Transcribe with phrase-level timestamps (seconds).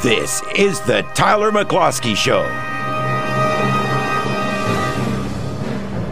[0.00, 2.44] This is the Tyler McCluskey Show.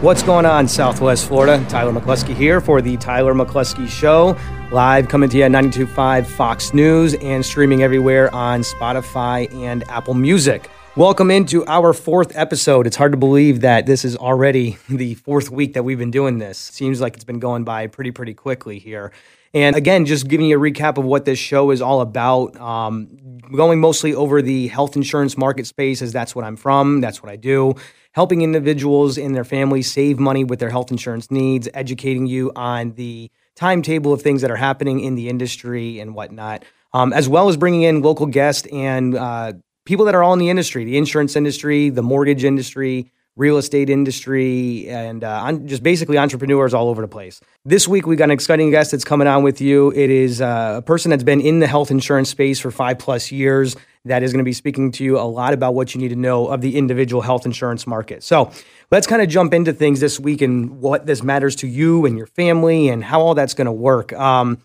[0.01, 1.65] What's going on, Southwest Florida?
[1.69, 4.37] Tyler McCluskey here for the Tyler McCluskey Show,
[4.73, 10.15] live coming to you at 92.5 Fox News and streaming everywhere on Spotify and Apple
[10.15, 10.69] Music.
[10.97, 12.87] Welcome into our fourth episode.
[12.87, 16.39] It's hard to believe that this is already the fourth week that we've been doing
[16.39, 16.57] this.
[16.57, 19.11] Seems like it's been going by pretty, pretty quickly here.
[19.53, 22.59] And again, just giving you a recap of what this show is all about.
[22.59, 23.15] Um,
[23.55, 27.31] going mostly over the health insurance market space, as that's what I'm from, that's what
[27.31, 27.75] I do.
[28.13, 32.93] Helping individuals and their families save money with their health insurance needs, educating you on
[32.93, 37.49] the timetable of things that are happening in the industry and whatnot, um, as well
[37.49, 39.53] as bringing in local guests and uh,
[39.87, 43.89] people that are all in the industry, the insurance industry, the mortgage industry, real estate
[43.89, 47.39] industry, and uh, just basically entrepreneurs all over the place.
[47.63, 49.93] This week, we got an exciting guest that's coming on with you.
[49.95, 53.31] It is uh, a person that's been in the health insurance space for five plus
[53.31, 56.09] years that is going to be speaking to you a lot about what you need
[56.09, 58.23] to know of the individual health insurance market.
[58.23, 58.51] So
[58.91, 62.17] let's kind of jump into things this week and what this matters to you and
[62.17, 64.11] your family and how all that's going to work.
[64.13, 64.61] Um,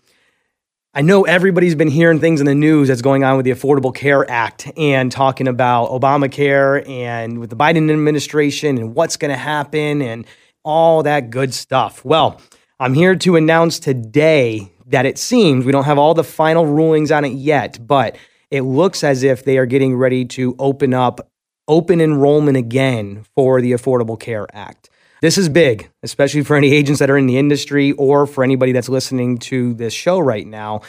[0.95, 3.95] I know everybody's been hearing things in the news that's going on with the Affordable
[3.95, 9.37] Care Act and talking about Obamacare and with the Biden administration and what's going to
[9.37, 10.27] happen and
[10.63, 12.05] all that good stuff.
[12.05, 12.39] Well,
[12.79, 17.11] I'm here to announce today that it seems we don't have all the final rulings
[17.11, 18.15] on it yet, but
[18.51, 21.27] it looks as if they are getting ready to open up
[21.67, 24.91] open enrollment again for the Affordable Care Act.
[25.23, 28.73] This is big, especially for any agents that are in the industry or for anybody
[28.73, 30.81] that's listening to this show right now.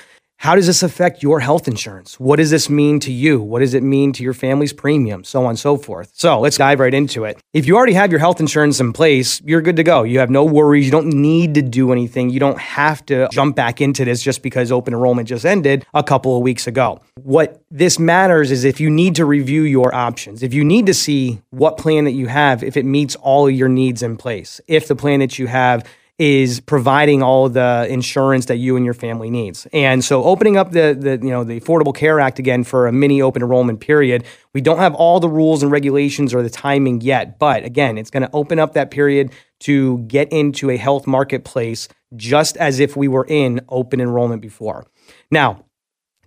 [0.44, 2.20] How does this affect your health insurance?
[2.20, 3.40] What does this mean to you?
[3.40, 5.24] What does it mean to your family's premium?
[5.24, 6.10] So on and so forth.
[6.12, 7.40] So let's dive right into it.
[7.54, 10.02] If you already have your health insurance in place, you're good to go.
[10.02, 10.84] You have no worries.
[10.84, 12.28] You don't need to do anything.
[12.28, 16.02] You don't have to jump back into this just because open enrollment just ended a
[16.02, 17.00] couple of weeks ago.
[17.22, 20.94] What this matters is if you need to review your options, if you need to
[20.94, 24.88] see what plan that you have, if it meets all your needs in place, if
[24.88, 25.88] the plan that you have
[26.18, 29.66] is providing all the insurance that you and your family needs.
[29.72, 32.92] And so opening up the, the you know the Affordable Care Act again for a
[32.92, 37.00] mini open enrollment period, we don't have all the rules and regulations or the timing
[37.00, 41.06] yet, but again, it's going to open up that period to get into a health
[41.06, 44.86] marketplace just as if we were in open enrollment before.
[45.32, 45.64] Now,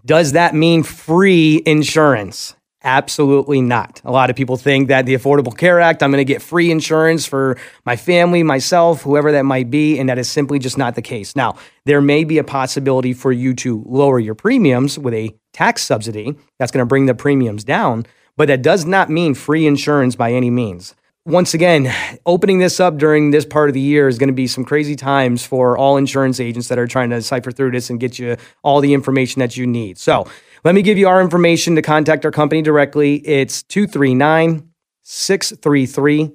[0.05, 2.56] does that mean free insurance?
[2.87, 4.01] Absolutely not.
[4.05, 6.71] A lot of people think that the Affordable Care Act, I'm going to get free
[6.71, 10.95] insurance for my family, myself, whoever that might be, and that is simply just not
[10.95, 11.35] the case.
[11.35, 15.83] Now, there may be a possibility for you to lower your premiums with a tax
[15.83, 18.05] subsidy that's going to bring the premiums down,
[18.37, 20.95] but that does not mean free insurance by any means.
[21.25, 21.93] Once again,
[22.25, 24.95] opening this up during this part of the year is going to be some crazy
[24.95, 28.37] times for all insurance agents that are trying to cipher through this and get you
[28.63, 29.97] all the information that you need.
[29.97, 30.25] So,
[30.63, 33.15] let me give you our information to contact our company directly.
[33.17, 34.69] It's 239
[35.03, 36.31] 633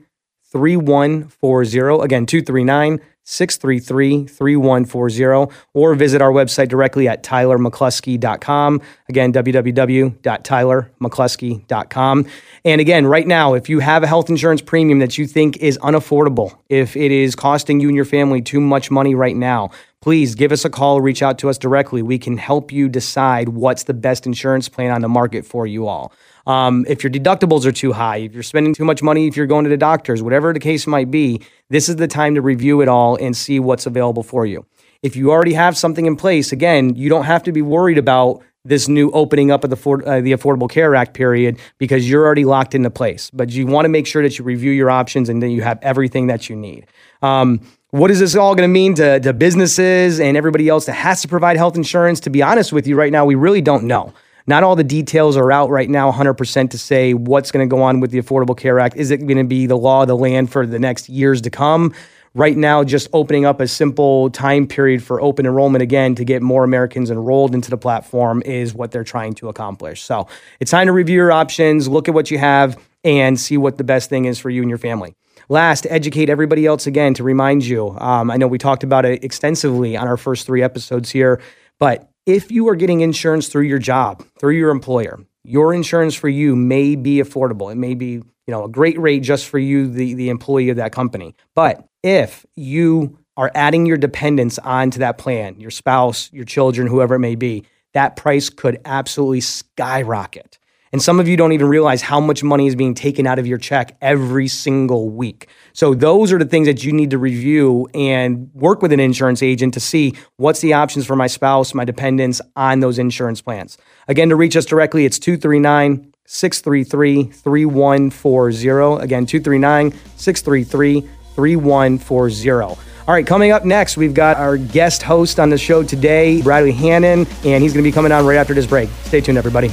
[0.51, 2.05] 3140.
[2.05, 5.55] Again, 239 633 3140.
[5.75, 8.83] Or visit our website directly at tylermccluskey.com.
[9.09, 12.27] Again, www.tylermccluskey.com.
[12.65, 15.79] And again, right now, if you have a health insurance premium that you think is
[15.79, 19.71] unaffordable, if it is costing you and your family too much money right now,
[20.03, 22.03] please give us a call, reach out to us directly.
[22.03, 25.87] We can help you decide what's the best insurance plan on the market for you
[25.87, 26.13] all.
[26.47, 29.47] Um, if your deductibles are too high, if you're spending too much money, if you're
[29.47, 32.81] going to the doctors, whatever the case might be, this is the time to review
[32.81, 34.67] it all and see what's available for you.
[35.03, 38.43] If you already have something in place, again, you don't have to be worried about
[38.65, 42.45] this new opening up of the, uh, the Affordable Care Act period because you're already
[42.45, 43.31] locked into place.
[43.31, 45.79] But you want to make sure that you review your options and that you have
[45.83, 46.87] everything that you need.
[47.23, 47.61] Um,
[47.93, 51.21] what is this all going to mean to, to businesses and everybody else that has
[51.21, 52.21] to provide health insurance?
[52.21, 54.15] To be honest with you, right now, we really don't know.
[54.47, 57.83] Not all the details are out right now 100% to say what's going to go
[57.83, 58.97] on with the Affordable Care Act.
[58.97, 61.51] Is it going to be the law of the land for the next years to
[61.51, 61.95] come?
[62.33, 66.41] Right now, just opening up a simple time period for open enrollment again to get
[66.41, 70.01] more Americans enrolled into the platform is what they're trying to accomplish.
[70.01, 70.29] So
[70.61, 73.85] it's time to review your options, look at what you have, and see what the
[73.85, 75.15] best thing is for you and your family.
[75.49, 77.91] Last, educate everybody else again to remind you.
[77.99, 81.41] Um, I know we talked about it extensively on our first three episodes here,
[81.79, 86.29] but if you are getting insurance through your job, through your employer, your insurance for
[86.29, 87.73] you may be affordable.
[87.73, 90.77] It may be, you know, a great rate just for you, the, the employee of
[90.77, 91.35] that company.
[91.55, 97.17] But if you are adding your dependents onto that plan, your spouse, your children, whoever
[97.17, 97.65] it may be,
[97.95, 100.59] that price could absolutely skyrocket.
[100.93, 103.47] And some of you don't even realize how much money is being taken out of
[103.47, 105.49] your check every single week.
[105.73, 109.43] So those are the things that you need to review and work with an insurance
[109.43, 113.79] agent to see what's the options for my spouse, my dependents on those insurance plans.
[114.07, 119.03] Again, to reach us directly, it's 239 633 3140.
[119.03, 121.01] Again, 239 633
[121.35, 122.63] 3140.
[123.09, 126.73] All right, coming up next, we've got our guest host on the show today, Bradley
[126.73, 128.91] Hannon, and he's going to be coming on right after this break.
[129.05, 129.71] Stay tuned, everybody.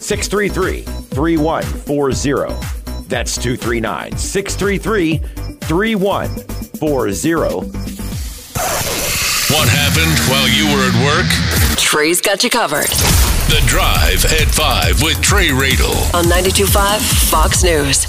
[0.00, 2.72] 633 3140
[3.12, 7.68] that's 239 633 3140.
[9.52, 11.28] What happened while you were at work?
[11.92, 12.86] Trey's got you covered.
[13.50, 18.06] The Drive at 5 with Trey Radel on 925 Fox News.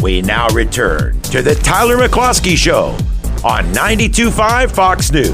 [0.00, 2.96] We now return to the Tyler McCluskey Show
[3.44, 5.32] on 925 Fox News.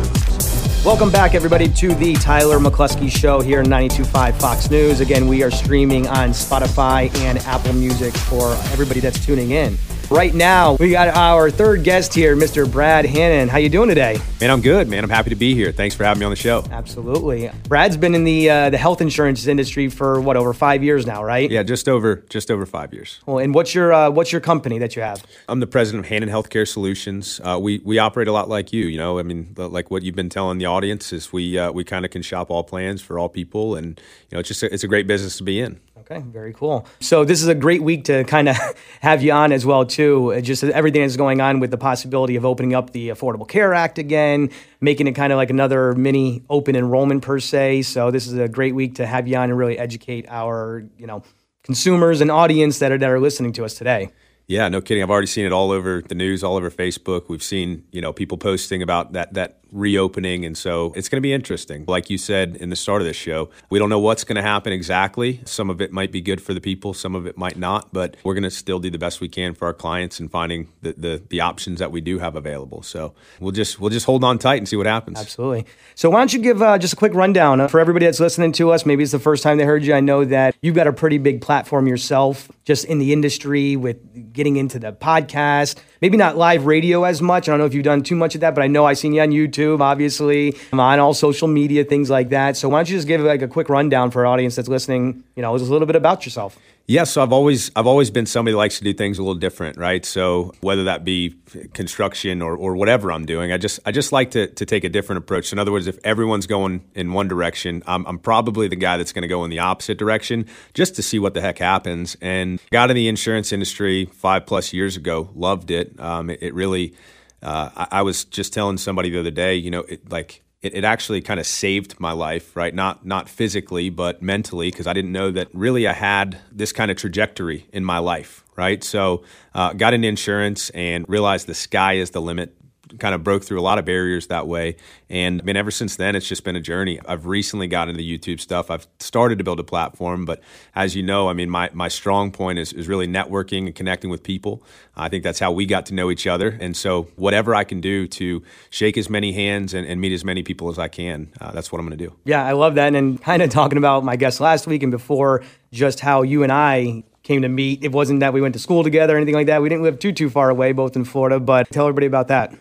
[0.86, 5.00] Welcome back, everybody, to the Tyler McCluskey Show here on 92.5 Fox News.
[5.00, 9.76] Again, we are streaming on Spotify and Apple Music for everybody that's tuning in.
[10.10, 12.70] Right now, we got our third guest here, Mr.
[12.70, 13.46] Brad Hannon.
[13.46, 14.18] How you doing today?
[14.40, 15.04] Man, I'm good, man.
[15.04, 15.70] I'm happy to be here.
[15.70, 16.64] Thanks for having me on the show.
[16.70, 17.50] Absolutely.
[17.64, 21.22] Brad's been in the uh, the health insurance industry for what over five years now,
[21.22, 21.50] right?
[21.50, 23.20] Yeah, just over just over five years.
[23.26, 25.22] Well, and what's your uh, what's your company that you have?
[25.46, 27.38] I'm the president of Hannon Healthcare Solutions.
[27.44, 28.86] Uh, we we operate a lot like you.
[28.86, 31.84] You know, I mean, like what you've been telling the audience is we uh, we
[31.84, 34.00] kind of can shop all plans for all people, and
[34.30, 35.78] you know, it's just a, it's a great business to be in.
[36.10, 36.86] Okay, very cool.
[37.00, 38.56] So this is a great week to kind of
[39.02, 40.40] have you on as well too.
[40.40, 43.98] Just everything that's going on with the possibility of opening up the Affordable Care Act
[43.98, 44.48] again,
[44.80, 47.82] making it kind of like another mini open enrollment per se.
[47.82, 51.06] So this is a great week to have you on and really educate our, you
[51.06, 51.22] know,
[51.62, 54.10] consumers and audience that are that are listening to us today.
[54.48, 55.02] Yeah, no kidding.
[55.02, 57.28] I've already seen it all over the news, all over Facebook.
[57.28, 61.22] We've seen, you know, people posting about that that reopening and so it's going to
[61.22, 61.84] be interesting.
[61.86, 64.42] Like you said in the start of this show, we don't know what's going to
[64.42, 65.40] happen exactly.
[65.44, 68.16] Some of it might be good for the people, some of it might not, but
[68.24, 70.92] we're going to still do the best we can for our clients and finding the
[70.92, 72.82] the, the options that we do have available.
[72.82, 75.18] So, we'll just we'll just hold on tight and see what happens.
[75.18, 75.66] Absolutely.
[75.94, 78.70] So, why don't you give uh, just a quick rundown for everybody that's listening to
[78.70, 78.86] us?
[78.86, 79.92] Maybe it's the first time they heard you.
[79.92, 83.98] I know that you've got a pretty big platform yourself just in the industry with
[84.38, 85.76] getting into the podcast.
[86.00, 87.48] Maybe not live radio as much.
[87.48, 89.12] I don't know if you've done too much of that, but I know I've seen
[89.12, 92.56] you on YouTube, obviously, I'm on all social media, things like that.
[92.56, 95.24] So why don't you just give like a quick rundown for our audience that's listening,
[95.36, 96.56] you know, just a little bit about yourself.
[96.90, 99.34] Yeah, so I've always I've always been somebody that likes to do things a little
[99.34, 100.06] different, right?
[100.06, 101.34] So whether that be
[101.74, 104.88] construction or, or whatever I'm doing, I just I just like to, to take a
[104.88, 105.48] different approach.
[105.48, 108.96] So in other words, if everyone's going in one direction, I'm, I'm probably the guy
[108.96, 112.16] that's going to go in the opposite direction just to see what the heck happens.
[112.22, 116.00] And got in the insurance industry five plus years ago, loved it.
[116.00, 116.94] Um, it, it, really,
[117.42, 120.74] uh, I, I was just telling somebody the other day, you know, it, like it,
[120.74, 122.74] it actually kind of saved my life, right?
[122.74, 126.90] Not not physically, but mentally, because I didn't know that really I had this kind
[126.90, 128.82] of trajectory in my life, right?
[128.82, 129.22] So,
[129.54, 132.54] uh, got into insurance and realized the sky is the limit
[132.98, 134.76] kind of broke through a lot of barriers that way.
[135.08, 137.00] And I mean, ever since then, it's just been a journey.
[137.06, 138.70] I've recently gotten into the YouTube stuff.
[138.70, 140.40] I've started to build a platform, but
[140.74, 144.10] as you know, I mean, my, my strong point is, is really networking and connecting
[144.10, 144.62] with people.
[144.96, 146.56] I think that's how we got to know each other.
[146.60, 150.24] And so, whatever I can do to shake as many hands and, and meet as
[150.24, 152.14] many people as I can, uh, that's what I'm going to do.
[152.24, 152.94] Yeah, I love that.
[152.94, 156.50] And kind of talking about my guest last week and before, just how you and
[156.52, 157.84] I came to meet.
[157.84, 159.60] It wasn't that we went to school together or anything like that.
[159.62, 161.38] We didn't live too too far away, both in Florida.
[161.38, 162.54] But tell everybody about that.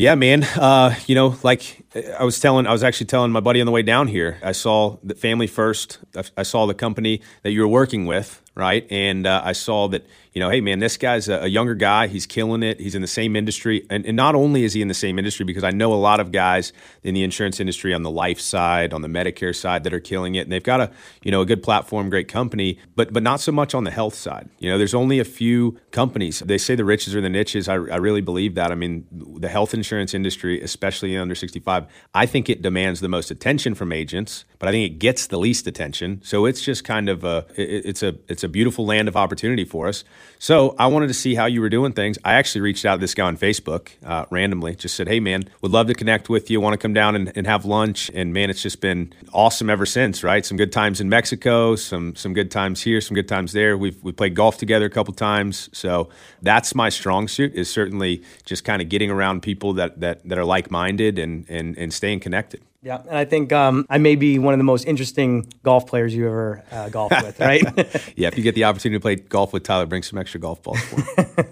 [0.00, 0.44] Yeah, man.
[0.44, 3.72] Uh, you know, like I was telling, I was actually telling my buddy on the
[3.72, 4.38] way down here.
[4.44, 5.98] I saw the family first.
[6.36, 8.86] I saw the company that you were working with, right?
[8.90, 12.06] And uh, I saw that you know, hey man, this guy's a, younger guy.
[12.06, 12.78] He's killing it.
[12.78, 15.44] He's in the same industry, and, and not only is he in the same industry,
[15.44, 18.92] because I know a lot of guys in the insurance industry on the life side,
[18.92, 20.90] on the Medicare side, that are killing it, and they've got a
[21.22, 24.14] you know a good platform, great company, but but not so much on the health
[24.14, 24.48] side.
[24.60, 26.40] You know, there's only a few companies.
[26.40, 27.68] They say the riches are the niches.
[27.68, 28.70] I, I really believe that.
[28.70, 31.79] I mean, the health insurance industry, especially under 65,
[32.14, 35.38] I think it demands the most attention from agents, but I think it gets the
[35.38, 36.20] least attention.
[36.24, 39.64] So it's just kind of a it, it's a it's a beautiful land of opportunity
[39.64, 40.04] for us.
[40.38, 42.18] So I wanted to see how you were doing things.
[42.24, 45.44] I actually reached out to this guy on Facebook uh, randomly, just said, hey, man,
[45.60, 46.60] would love to connect with you.
[46.60, 48.10] Want to come down and, and, have lunch.
[48.14, 50.44] And man, it's just been awesome ever since, right?
[50.46, 53.76] Some good times in Mexico, some some good times here, some good times there.
[53.76, 55.68] We've we played golf together a couple times.
[55.72, 56.08] So
[56.42, 60.38] that's my strong suit is certainly just kind of getting around people that that, that
[60.38, 62.62] are like minded and, and and staying connected.
[62.82, 66.14] Yeah, and I think um, I may be one of the most interesting golf players
[66.14, 67.62] you ever uh, golfed with, right?
[68.16, 70.62] yeah, if you get the opportunity to play golf with Tyler, bring some extra golf
[70.62, 71.46] balls for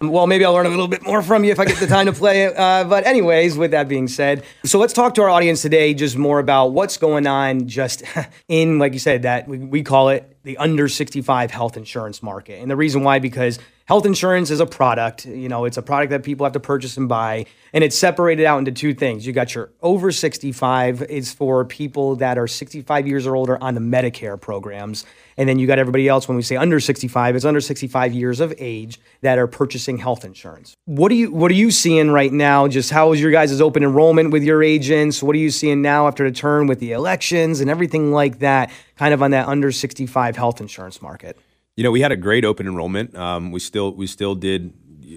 [0.00, 2.06] well, maybe I'll learn a little bit more from you if I get the time
[2.06, 2.46] to play.
[2.46, 6.16] Uh, but, anyways, with that being said, so let's talk to our audience today just
[6.16, 8.02] more about what's going on just
[8.48, 12.60] in, like you said, that we, we call it the under 65 health insurance market.
[12.60, 16.10] And the reason why, because health insurance is a product, you know, it's a product
[16.10, 17.46] that people have to purchase and buy.
[17.72, 19.26] And it's separated out into two things.
[19.26, 23.74] You got your over 65 is for people that are 65 years or older on
[23.74, 25.04] the Medicare programs.
[25.36, 28.38] And then you got everybody else when we say under 65, it's under 65 years
[28.38, 30.74] of age that are purchasing health insurance.
[30.84, 32.68] What are you what are you seeing right now?
[32.68, 35.22] Just how is your guys' open enrollment with your agents?
[35.22, 38.70] What are you seeing now after the turn with the elections and everything like that,
[38.96, 41.38] kind of on that under 65 health insurance market?
[41.76, 43.16] You know, we had a great open enrollment.
[43.16, 44.72] Um, we still we still did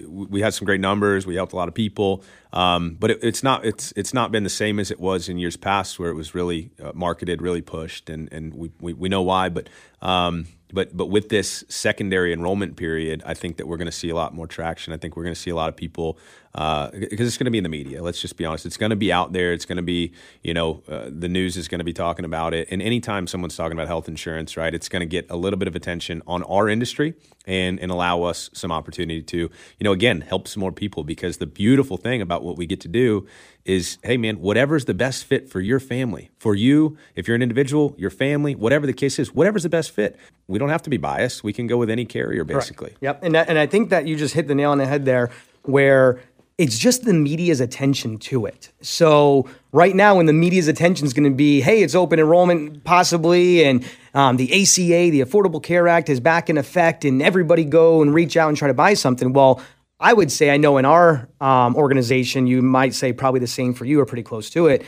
[0.06, 1.26] we had some great numbers.
[1.26, 4.44] We helped a lot of people, um, but it, it's not it's it's not been
[4.44, 7.62] the same as it was in years past, where it was really uh, marketed, really
[7.62, 9.48] pushed, and and we, we, we know why.
[9.48, 9.68] But
[10.02, 14.10] um, but but with this secondary enrollment period, I think that we're going to see
[14.10, 14.92] a lot more traction.
[14.92, 16.18] I think we're going to see a lot of people
[16.58, 18.02] because uh, it's going to be in the media.
[18.02, 19.52] Let's just be honest; it's going to be out there.
[19.52, 20.12] It's going to be
[20.42, 22.66] you know uh, the news is going to be talking about it.
[22.72, 25.68] And anytime someone's talking about health insurance, right, it's going to get a little bit
[25.68, 27.14] of attention on our industry
[27.46, 29.50] and and allow us some opportunity to you
[29.82, 31.04] know again help some more people.
[31.04, 33.28] Because the beautiful thing about what we get to do
[33.64, 37.42] is, hey man, whatever's the best fit for your family, for you, if you're an
[37.42, 40.18] individual, your family, whatever the case is, whatever's the best fit.
[40.48, 41.44] We don't have to be biased.
[41.44, 42.90] We can go with any carrier, basically.
[42.92, 43.02] Right.
[43.02, 43.22] Yep.
[43.22, 45.30] And that, and I think that you just hit the nail on the head there,
[45.62, 46.20] where
[46.58, 48.72] it's just the media's attention to it.
[48.82, 52.82] So right now, when the media's attention is going to be, hey, it's open enrollment
[52.82, 57.64] possibly, and um, the ACA, the Affordable Care Act, is back in effect, and everybody
[57.64, 59.32] go and reach out and try to buy something.
[59.32, 59.62] Well,
[60.00, 63.72] I would say, I know in our um, organization, you might say probably the same
[63.72, 64.84] for you or pretty close to it.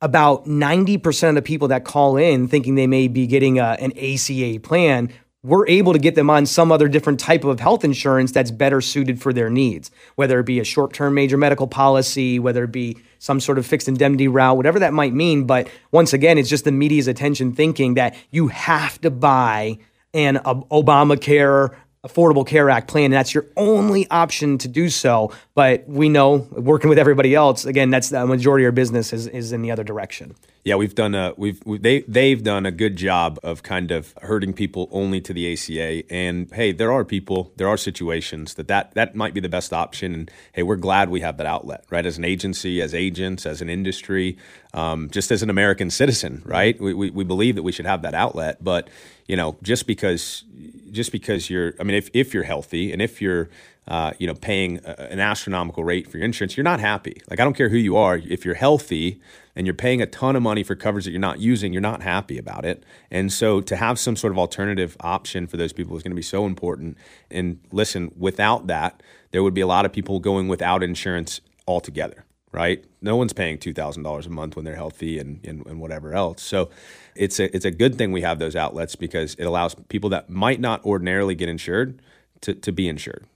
[0.00, 3.92] About 90% of the people that call in thinking they may be getting a, an
[3.98, 5.10] ACA plan,
[5.46, 8.80] we're able to get them on some other different type of health insurance that's better
[8.80, 12.72] suited for their needs, whether it be a short term major medical policy, whether it
[12.72, 15.44] be some sort of fixed indemnity route, whatever that might mean.
[15.44, 19.78] But once again, it's just the media's attention thinking that you have to buy
[20.12, 25.32] an Obamacare Affordable Care Act plan, and that's your only option to do so.
[25.54, 29.28] But we know, working with everybody else, again, that's the majority of our business is,
[29.28, 30.34] is in the other direction.
[30.66, 34.12] Yeah, we've done a we've we, they they've done a good job of kind of
[34.20, 36.02] hurting people only to the ACA.
[36.12, 39.72] And hey, there are people, there are situations that that that might be the best
[39.72, 40.12] option.
[40.12, 42.04] And hey, we're glad we have that outlet, right?
[42.04, 44.38] As an agency, as agents, as an industry,
[44.74, 46.80] um, just as an American citizen, right?
[46.80, 48.88] We, we we believe that we should have that outlet, but
[49.28, 50.42] you know, just because
[50.90, 53.50] just because you're, I mean, if if you're healthy and if you're
[53.88, 57.20] uh, you know, paying a, an astronomical rate for your insurance, you're not happy.
[57.30, 59.20] Like I don't care who you are, if you're healthy
[59.54, 62.02] and you're paying a ton of money for coverage that you're not using, you're not
[62.02, 62.82] happy about it.
[63.10, 66.16] And so to have some sort of alternative option for those people is going to
[66.16, 66.96] be so important.
[67.30, 72.24] And listen, without that, there would be a lot of people going without insurance altogether.
[72.52, 72.86] Right?
[73.02, 76.14] No one's paying two thousand dollars a month when they're healthy and, and, and whatever
[76.14, 76.42] else.
[76.42, 76.70] So
[77.14, 80.30] it's a it's a good thing we have those outlets because it allows people that
[80.30, 82.00] might not ordinarily get insured
[82.40, 83.26] to, to be insured.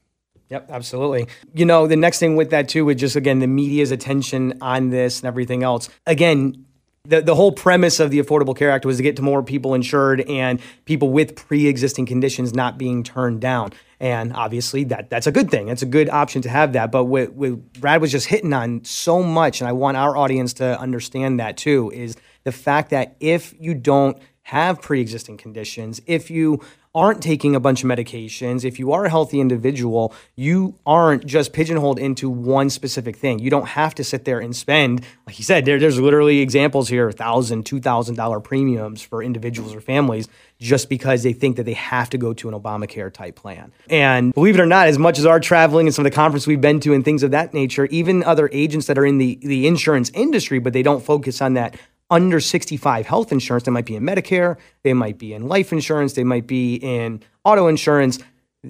[0.50, 1.28] Yep, absolutely.
[1.54, 4.90] You know, the next thing with that too is just again the media's attention on
[4.90, 5.88] this and everything else.
[6.06, 6.66] Again,
[7.04, 9.74] the, the whole premise of the Affordable Care Act was to get to more people
[9.74, 13.72] insured and people with pre-existing conditions not being turned down.
[14.00, 15.68] And obviously that that's a good thing.
[15.68, 16.90] It's a good option to have that.
[16.90, 20.52] But what, what Brad was just hitting on so much, and I want our audience
[20.54, 24.18] to understand that too, is the fact that if you don't
[24.50, 26.60] have pre-existing conditions, if you
[26.92, 31.52] aren't taking a bunch of medications, if you are a healthy individual, you aren't just
[31.52, 33.38] pigeonholed into one specific thing.
[33.38, 36.88] You don't have to sit there and spend, like you said, there, there's literally examples
[36.88, 40.26] here, thousand, two thousand dollar premiums for individuals or families
[40.58, 43.72] just because they think that they have to go to an Obamacare type plan.
[43.88, 46.48] And believe it or not, as much as our traveling and some of the conferences
[46.48, 49.38] we've been to and things of that nature, even other agents that are in the,
[49.42, 51.76] the insurance industry, but they don't focus on that
[52.10, 53.64] under 65 health insurance.
[53.64, 57.22] They might be in Medicare, they might be in life insurance, they might be in
[57.44, 58.18] auto insurance.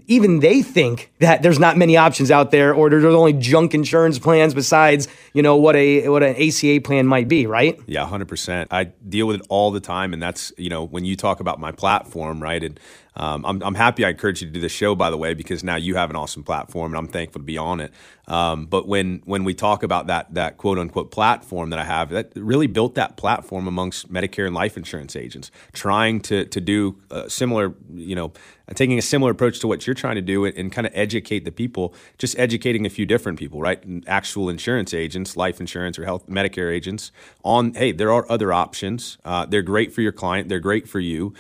[0.07, 4.21] Even they think that there's not many options out there, or there's only junk insurance
[4.21, 7.77] plans besides, you know, what a what an ACA plan might be, right?
[7.87, 8.69] Yeah, hundred percent.
[8.73, 11.59] I deal with it all the time, and that's you know when you talk about
[11.59, 12.63] my platform, right?
[12.63, 12.79] And
[13.17, 15.65] um, I'm, I'm happy I encouraged you to do this show, by the way, because
[15.65, 17.93] now you have an awesome platform, and I'm thankful to be on it.
[18.29, 22.11] Um, but when when we talk about that that quote unquote platform that I have,
[22.11, 27.01] that really built that platform amongst Medicare and life insurance agents, trying to to do
[27.27, 28.33] similar, you know,
[28.75, 31.45] taking a similar approach to what you're trying to do, and, and kind of educate
[31.45, 33.83] the people, just educating a few different people, right?
[34.07, 37.11] Actual insurance agents, life insurance or health Medicare agents,
[37.43, 39.19] on hey, there are other options.
[39.25, 40.49] Uh, they're great for your client.
[40.49, 41.35] They're great for you.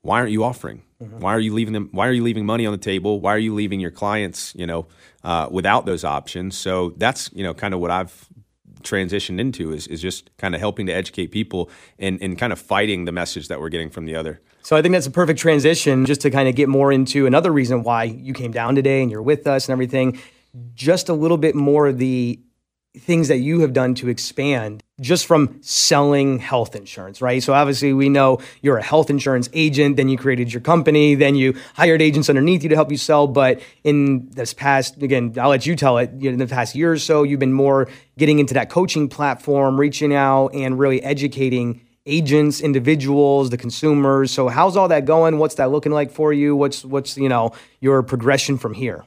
[0.00, 0.82] Why aren't you offering?
[1.02, 1.18] Mm-hmm.
[1.20, 1.88] Why are you leaving them?
[1.92, 3.20] Why are you leaving money on the table?
[3.20, 4.86] Why are you leaving your clients, you know,
[5.24, 6.56] uh, without those options?
[6.56, 8.28] So that's you know kind of what I've
[8.82, 12.58] transitioned into is is just kind of helping to educate people and and kind of
[12.58, 14.40] fighting the message that we're getting from the other.
[14.62, 17.50] So I think that's a perfect transition just to kind of get more into another
[17.50, 20.20] reason why you came down today and you're with us and everything.
[20.74, 22.40] Just a little bit more of the
[22.98, 27.42] things that you have done to expand just from selling health insurance, right?
[27.42, 31.34] So obviously we know you're a health insurance agent, then you created your company, then
[31.34, 33.26] you hired agents underneath you to help you sell.
[33.26, 36.98] But in this past, again, I'll let you tell it, in the past year or
[36.98, 42.60] so, you've been more getting into that coaching platform, reaching out and really educating agents,
[42.60, 44.30] individuals, the consumers.
[44.30, 45.38] So how's all that going?
[45.38, 46.56] What's that looking like for you?
[46.56, 49.04] What's what's, you know, your progression from here?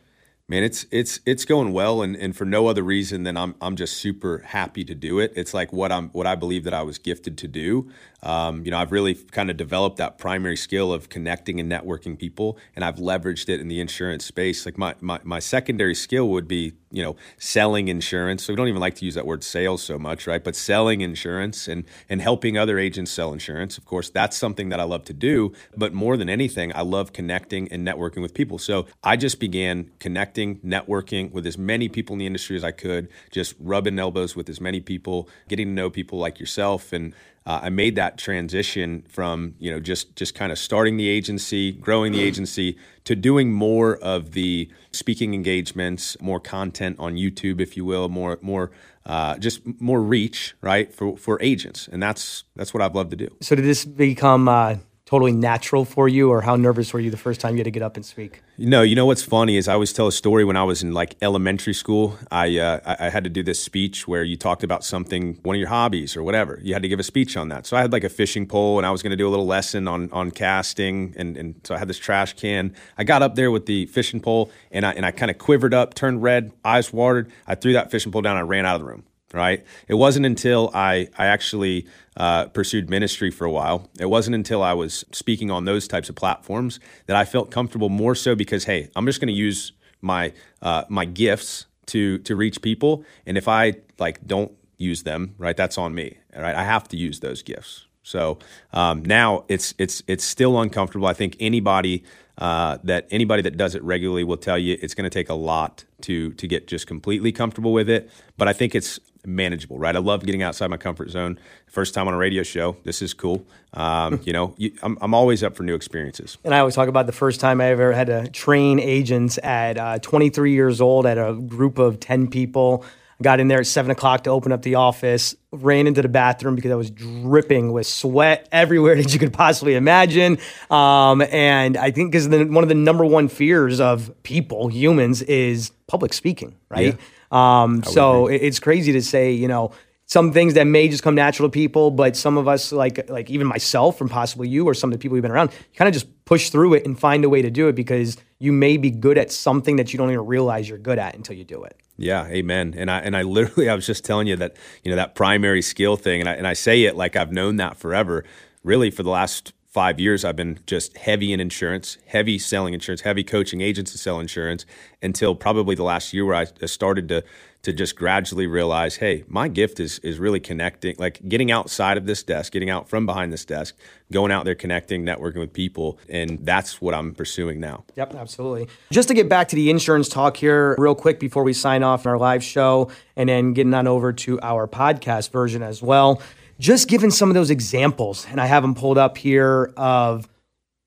[0.49, 3.77] Man, it's it's it's going well, and, and for no other reason than I'm I'm
[3.77, 5.31] just super happy to do it.
[5.37, 7.89] It's like what I'm what I believe that I was gifted to do.
[8.23, 12.17] Um, you know, I've really kind of developed that primary skill of connecting and networking
[12.17, 14.65] people, and I've leveraged it in the insurance space.
[14.65, 18.43] Like my my, my secondary skill would be you know selling insurance.
[18.43, 20.43] So we don't even like to use that word sales so much, right?
[20.43, 23.77] But selling insurance and and helping other agents sell insurance.
[23.77, 25.53] Of course, that's something that I love to do.
[25.75, 28.57] But more than anything, I love connecting and networking with people.
[28.57, 32.63] So I just began connecting connecting, networking with as many people in the industry as
[32.63, 36.93] I could, just rubbing elbows with as many people, getting to know people like yourself.
[36.93, 37.13] And
[37.45, 41.71] uh, I made that transition from, you know, just, just kind of starting the agency,
[41.71, 47.75] growing the agency to doing more of the speaking engagements, more content on YouTube, if
[47.75, 48.71] you will, more, more,
[49.05, 51.89] uh, just more reach, right, for, for agents.
[51.91, 53.29] And that's, that's what I've loved to do.
[53.41, 54.77] So did this become, uh
[55.13, 57.71] totally natural for you, or how nervous were you the first time you had to
[57.71, 58.41] get up and speak?
[58.57, 60.91] no you know what's funny is I always tell a story when I was in
[60.91, 62.17] like elementary school.
[62.31, 65.59] I uh, I had to do this speech where you talked about something, one of
[65.59, 66.59] your hobbies or whatever.
[66.63, 67.67] You had to give a speech on that.
[67.67, 69.45] So I had like a fishing pole, and I was going to do a little
[69.45, 72.73] lesson on on casting, and and so I had this trash can.
[72.97, 75.75] I got up there with the fishing pole, and I and I kind of quivered
[75.75, 77.31] up, turned red, eyes watered.
[77.45, 79.65] I threw that fishing pole down, and I ran out of the room right?
[79.87, 83.89] It wasn't until I, I actually uh, pursued ministry for a while.
[83.99, 87.89] It wasn't until I was speaking on those types of platforms that I felt comfortable
[87.89, 92.35] more so because, hey, I'm just going to use my uh, my gifts to to
[92.35, 96.17] reach people, and if I like don't use them, right, that's on me.
[96.35, 97.85] Right, I have to use those gifts.
[98.03, 98.37] So
[98.73, 101.07] um, now it's it's it's still uncomfortable.
[101.07, 102.03] I think anybody
[102.37, 105.35] uh, that anybody that does it regularly will tell you it's going to take a
[105.35, 108.09] lot to to get just completely comfortable with it.
[108.37, 109.95] But I think it's manageable, right?
[109.95, 111.39] I love getting outside my comfort zone.
[111.67, 113.45] First time on a radio show, this is cool.
[113.73, 116.37] Um, you know, you, I'm, I'm always up for new experiences.
[116.43, 119.77] And I always talk about the first time I ever had to train agents at
[119.77, 122.85] uh, 23 years old at a group of 10 people.
[123.23, 125.35] Got in there at seven o'clock to open up the office.
[125.51, 129.75] Ran into the bathroom because I was dripping with sweat everywhere that you could possibly
[129.75, 130.37] imagine.
[130.69, 135.71] Um, and I think because one of the number one fears of people, humans, is
[135.87, 136.97] public speaking, right?
[137.31, 137.63] Yeah.
[137.63, 139.71] Um, so it's crazy to say, you know,
[140.13, 143.31] some things that may just come natural to people, but some of us, like like
[143.31, 145.87] even myself, and possibly you, or some of the people you've been around, you kind
[145.87, 148.77] of just push through it and find a way to do it because you may
[148.77, 151.63] be good at something that you don't even realize you're good at until you do
[151.63, 151.75] it.
[151.97, 152.75] Yeah, amen.
[152.77, 155.63] And I and I literally I was just telling you that you know that primary
[155.63, 158.23] skill thing, and I and I say it like I've known that forever.
[158.63, 163.01] Really, for the last five years, I've been just heavy in insurance, heavy selling insurance,
[163.01, 164.67] heavy coaching agents to sell insurance
[165.01, 167.23] until probably the last year where I started to
[167.63, 172.05] to just gradually realize, hey, my gift is is really connecting, like getting outside of
[172.05, 173.75] this desk, getting out from behind this desk,
[174.11, 177.85] going out there, connecting, networking with people, and that's what I'm pursuing now.
[177.95, 178.67] Yep, absolutely.
[178.91, 182.05] Just to get back to the insurance talk here, real quick before we sign off
[182.05, 186.21] in our live show, and then getting on over to our podcast version as well.
[186.59, 190.27] Just giving some of those examples, and I have them pulled up here of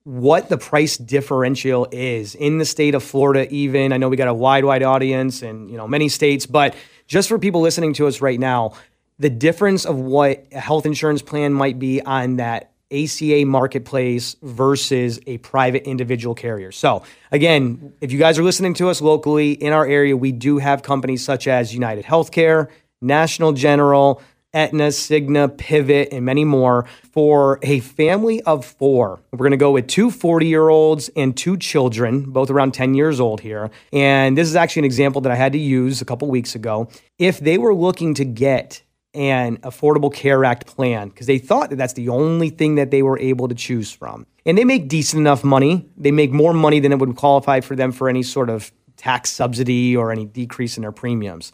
[0.07, 3.93] what the price differential is in the state of Florida even.
[3.93, 6.77] I know we got a wide wide audience and you know many states, but
[7.09, 8.75] just for people listening to us right now,
[9.19, 15.19] the difference of what a health insurance plan might be on that ACA marketplace versus
[15.27, 16.71] a private individual carrier.
[16.71, 20.59] So, again, if you guys are listening to us locally in our area, we do
[20.59, 22.69] have companies such as United Healthcare,
[23.01, 24.23] National General,
[24.57, 29.21] Aetna, Cigna, Pivot, and many more for a family of four.
[29.33, 32.95] We're going to go with two 40 year olds and two children, both around 10
[32.95, 33.71] years old here.
[33.93, 36.89] And this is actually an example that I had to use a couple weeks ago.
[37.19, 41.77] If they were looking to get an Affordable Care Act plan, because they thought that
[41.77, 44.27] that's the only thing that they were able to choose from.
[44.45, 45.89] And they make decent enough money.
[45.97, 49.31] They make more money than it would qualify for them for any sort of tax
[49.31, 51.53] subsidy or any decrease in their premiums.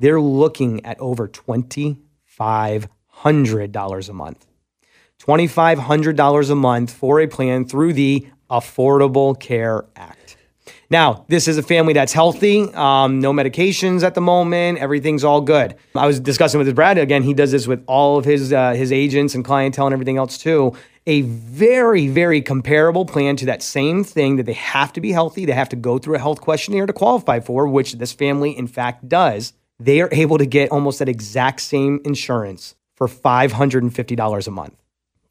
[0.00, 1.98] They're looking at over 20
[2.38, 4.46] $2,500 a month.
[5.20, 10.36] $2,500 a month for a plan through the Affordable Care Act.
[10.90, 15.40] Now, this is a family that's healthy, um, no medications at the moment, everything's all
[15.40, 15.74] good.
[15.94, 17.22] I was discussing with Brad again.
[17.22, 20.36] He does this with all of his uh, his agents and clientele and everything else
[20.36, 20.74] too.
[21.06, 25.46] A very very comparable plan to that same thing that they have to be healthy,
[25.46, 28.66] they have to go through a health questionnaire to qualify for, which this family in
[28.66, 34.50] fact does they are able to get almost that exact same insurance for $550 a
[34.50, 34.76] month.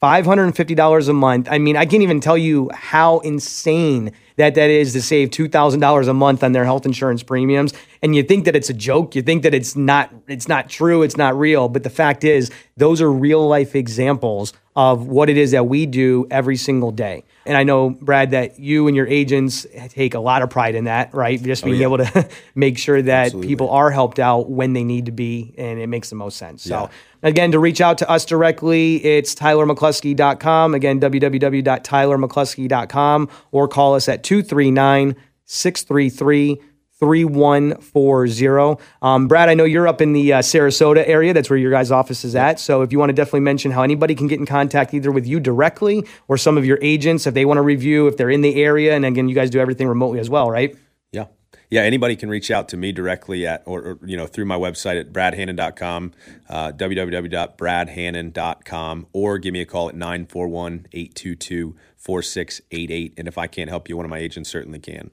[0.01, 1.47] $550 a month.
[1.51, 6.07] I mean, I can't even tell you how insane that that is to save $2,000
[6.07, 7.73] a month on their health insurance premiums.
[8.03, 11.03] And you think that it's a joke, you think that it's not it's not true,
[11.03, 15.37] it's not real, but the fact is those are real life examples of what it
[15.37, 17.23] is that we do every single day.
[17.45, 20.85] And I know, Brad, that you and your agents take a lot of pride in
[20.85, 21.37] that, right?
[21.41, 21.85] Oh, Just being oh, yeah.
[21.85, 23.49] able to make sure that Absolutely.
[23.49, 26.65] people are helped out when they need to be, and it makes the most sense.
[26.65, 26.85] Yeah.
[26.85, 26.91] So,
[27.23, 30.73] again, to reach out to us directly, it's tylermccluskey.com.
[30.73, 36.61] Again, www.tylermccluskey.com, or call us at 239 633
[37.01, 38.81] 3140.
[39.01, 41.33] Um, Brad, I know you're up in the uh, Sarasota area.
[41.33, 42.59] That's where your guys' office is at.
[42.59, 45.25] So if you want to definitely mention how anybody can get in contact either with
[45.25, 48.41] you directly or some of your agents if they want to review, if they're in
[48.41, 48.95] the area.
[48.95, 50.77] And again, you guys do everything remotely as well, right?
[51.11, 51.25] Yeah.
[51.71, 54.57] Yeah, anybody can reach out to me directly at, or, or you know, through my
[54.57, 56.11] website at bradhannon.com,
[56.49, 63.13] uh, www.bradhannon.com, or give me a call at 941 822 4688.
[63.17, 65.11] And if I can't help you, one of my agents certainly can.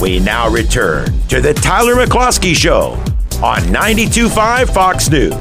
[0.00, 2.98] We now return to the Tyler McCluskey Show
[3.42, 5.34] on 92.5 Fox News.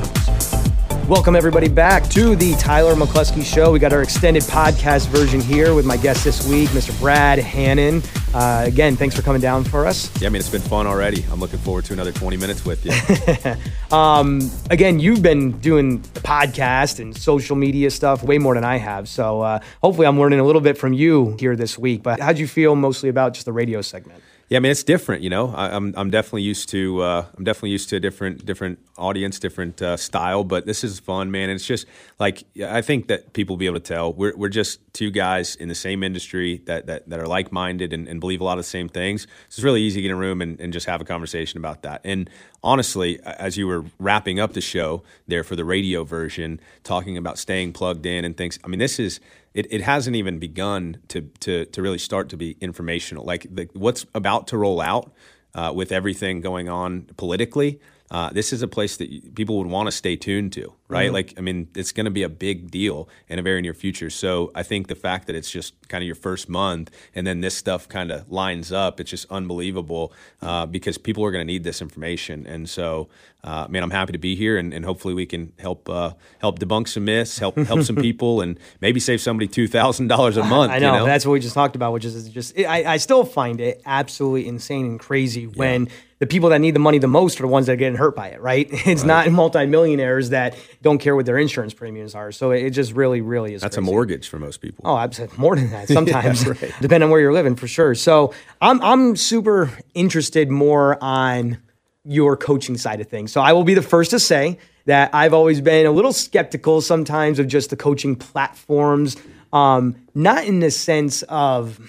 [1.08, 3.72] Welcome, everybody, back to the Tyler McCluskey Show.
[3.72, 7.00] We got our extended podcast version here with my guest this week, Mr.
[7.00, 8.02] Brad Hannon.
[8.34, 10.12] Uh, again, thanks for coming down for us.
[10.20, 11.24] Yeah, I mean, it's been fun already.
[11.32, 13.56] I'm looking forward to another 20 minutes with you.
[13.92, 18.78] Um, again, you've been doing the podcast and social media stuff way more than I
[18.78, 19.08] have.
[19.08, 22.04] So uh, hopefully, I'm learning a little bit from you here this week.
[22.04, 24.22] But how'd you feel mostly about just the radio segment?
[24.48, 25.24] Yeah, I mean it's different.
[25.24, 28.46] You know, I, I'm I'm definitely used to uh, I'm definitely used to a different
[28.46, 30.44] different audience, different uh, style.
[30.44, 31.50] But this is fun, man.
[31.50, 31.88] And it's just
[32.20, 35.56] like I think that people will be able to tell we're we're just two guys
[35.56, 38.60] in the same industry that that, that are like minded and, and believe a lot
[38.60, 39.24] of the same things.
[39.24, 41.58] So it's really easy to get in a room and, and just have a conversation
[41.58, 42.02] about that.
[42.04, 42.30] And
[42.64, 47.40] honestly, as you were wrapping up the show there for the radio version, talking about
[47.40, 48.60] staying plugged in and things.
[48.64, 49.20] I mean, this is
[49.56, 53.24] it, it hasn't even begun to, to, to really start to be informational.
[53.24, 55.14] Like the, what's about to roll out
[55.56, 57.80] uh, with everything going on politically,
[58.12, 61.12] uh, this is a place that people would want to stay tuned to, right?
[61.12, 64.12] Like, I mean, it's going to be a big deal in a very near future.
[64.12, 67.42] So I think the fact that it's just kind of your first month and then
[67.42, 70.14] this stuff kind of lines up, it's just unbelievable
[70.44, 72.46] uh, because people are going to need this information.
[72.46, 73.10] And so,
[73.44, 76.60] uh, man, I'm happy to be here and, and hopefully we can help uh, help
[76.60, 80.44] debunk some myths, help help some people, and maybe save somebody two thousand dollars a
[80.44, 80.72] month.
[80.72, 81.06] I know, you know?
[81.06, 84.48] that's what we just talked about, which is just I, I still find it absolutely
[84.48, 85.90] insane and crazy when
[86.26, 88.16] the people that need the money the most are the ones that are getting hurt
[88.16, 88.42] by it.
[88.42, 88.68] Right?
[88.96, 92.32] It's not multimillionaires that don't care what their insurance premiums are.
[92.32, 93.62] So it just really, really is.
[93.62, 94.84] That's a mortgage for most people.
[94.88, 95.38] Oh, absolutely.
[95.38, 96.74] More than that sometimes, right.
[96.82, 97.94] depending on where you're living for sure.
[97.96, 101.58] So I'm I'm super interested more on
[102.06, 103.32] your coaching side of things.
[103.32, 106.82] So I will be the first to say that I've always been a little skeptical
[106.82, 109.18] sometimes of just the coaching platforms.
[109.52, 111.80] Um, not in the sense of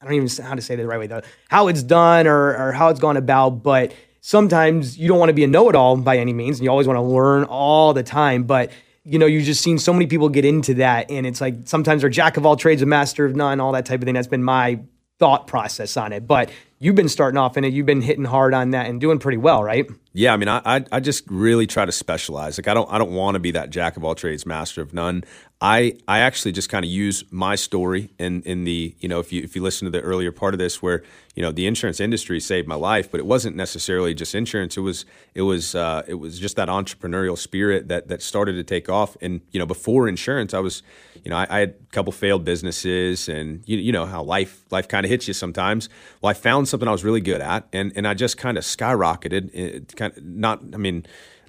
[0.00, 2.26] I don't even know how to say that the right way though, how it's done
[2.26, 5.98] or, or how it's gone about, but sometimes you don't want to be a know-it-all
[5.98, 8.44] by any means, and you always want to learn all the time.
[8.44, 8.70] But
[9.04, 12.00] you know, you've just seen so many people get into that, and it's like sometimes
[12.00, 14.14] they're jack of all trades, a master of none, all that type of thing.
[14.14, 14.80] That's been my
[15.18, 16.26] thought process on it.
[16.26, 19.18] But you've been starting off in it, you've been hitting hard on that and doing
[19.18, 19.86] pretty well, right?
[20.14, 22.58] Yeah, I mean, I, I I just really try to specialize.
[22.58, 24.94] Like, I don't I don't want to be that jack of all trades, master of
[24.94, 25.24] none.
[25.62, 29.30] I I actually just kind of use my story in in the you know if
[29.30, 31.02] you if you listen to the earlier part of this where
[31.34, 34.78] you know the insurance industry saved my life, but it wasn't necessarily just insurance.
[34.78, 38.64] It was it was uh, it was just that entrepreneurial spirit that that started to
[38.64, 39.18] take off.
[39.20, 40.82] And you know, before insurance, I was
[41.24, 44.64] you know I, I had a couple failed businesses, and you you know how life
[44.70, 45.90] life kind of hits you sometimes.
[46.22, 48.64] Well, I found something I was really good at, and and I just kind of
[48.64, 49.54] skyrocketed.
[49.54, 51.04] It kind of not I mean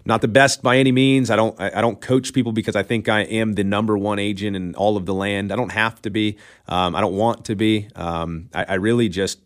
[0.05, 1.29] not the best by any means.
[1.29, 4.55] I don't I don't coach people because I think I am the number one agent
[4.55, 5.51] in all of the land.
[5.51, 6.37] I don't have to be.
[6.67, 7.89] Um, I don't want to be.
[7.95, 9.39] Um, I, I really just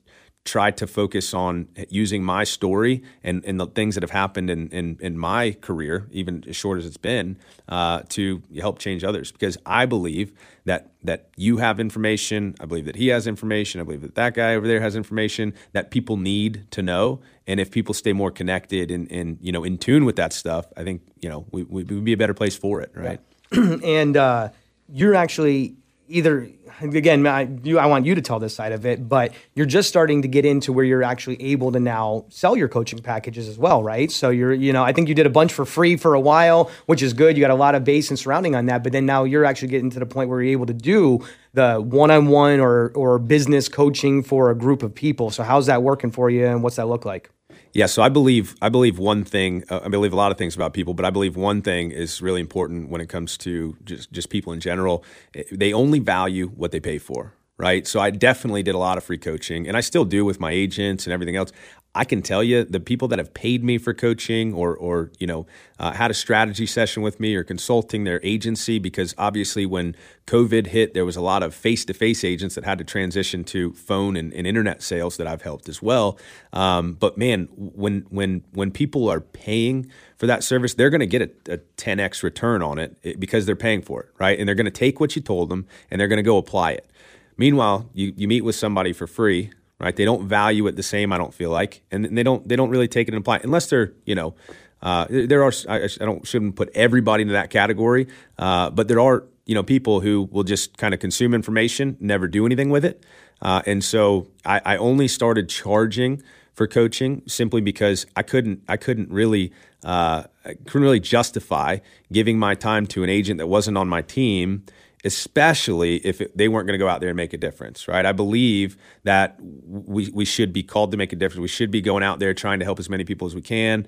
[0.45, 4.69] try to focus on using my story and, and the things that have happened in,
[4.69, 7.35] in, in my career, even as short as it's been,
[7.67, 9.31] uh, to help change others.
[9.31, 10.31] Because I believe
[10.65, 12.55] that that you have information.
[12.59, 13.81] I believe that he has information.
[13.81, 17.21] I believe that that guy over there has information that people need to know.
[17.47, 20.67] And if people stay more connected and, and you know in tune with that stuff,
[20.77, 23.19] I think you know we we would be a better place for it, right?
[23.51, 24.49] and uh,
[24.89, 25.75] you're actually
[26.07, 26.49] either
[26.81, 29.89] again I, you, I want you to tell this side of it but you're just
[29.89, 33.57] starting to get into where you're actually able to now sell your coaching packages as
[33.57, 34.11] well right?
[34.11, 36.71] So you're you know i think you did a bunch for free for a while
[36.85, 37.37] which is good.
[37.37, 39.69] You got a lot of base and surrounding on that but then now you're actually
[39.69, 44.21] getting to the point where you're able to do the one-on-one or or business coaching
[44.21, 45.31] for a group of people.
[45.31, 47.29] So how's that working for you and what's that look like
[47.75, 49.65] yeah, so I believe I believe one thing.
[49.69, 52.21] Uh, I believe a lot of things about people, but I believe one thing is
[52.21, 55.03] really important when it comes to just just people in general.
[55.35, 57.85] Eh, they only value what they pay for, right?
[57.85, 60.51] So I definitely did a lot of free coaching, and I still do with my
[60.51, 61.51] agents and everything else.
[61.97, 65.25] I can tell you the people that have paid me for coaching or, or you
[65.25, 65.47] know,
[65.79, 69.95] uh, had a strategy session with me or consulting their agency because obviously when
[70.27, 74.17] COVID hit, there was a lot of face-to-face agents that had to transition to phone
[74.17, 76.19] and, and internet sales that I've helped as well.
[76.51, 81.07] Um, but man, when when when people are paying for that service, they're going to
[81.07, 84.37] get a, a 10x return on it eh, because they're paying for it, right?
[84.37, 86.71] And they're going to take what you told them and they're going to go apply
[86.71, 86.89] it.
[87.37, 89.51] Meanwhile, you, you meet with somebody for free
[89.85, 89.95] right?
[89.95, 91.13] They don't value it the same.
[91.13, 93.43] I don't feel like, and they don't they don't really take it and apply it
[93.43, 94.33] unless they're you know.
[94.81, 98.99] Uh, there are I, I, don't shouldn't put everybody into that category, uh, but there
[98.99, 102.83] are you know people who will just kind of consume information, never do anything with
[102.83, 103.03] it,
[103.43, 106.21] uh, and so I, I, only started charging
[106.53, 111.77] for coaching simply because I couldn't I couldn't really uh, I couldn't really justify
[112.11, 114.65] giving my time to an agent that wasn't on my team
[115.05, 118.05] especially if it, they weren't going to go out there and make a difference, right?
[118.05, 121.39] I believe that we, we should be called to make a difference.
[121.39, 123.85] We should be going out there trying to help as many people as we can.